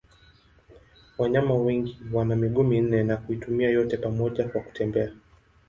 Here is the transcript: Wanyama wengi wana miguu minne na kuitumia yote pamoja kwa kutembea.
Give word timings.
Wanyama 1.17 1.55
wengi 1.55 1.97
wana 2.13 2.35
miguu 2.35 2.63
minne 2.63 3.03
na 3.03 3.17
kuitumia 3.17 3.69
yote 3.69 3.97
pamoja 3.97 4.47
kwa 4.47 4.61
kutembea. 4.61 5.11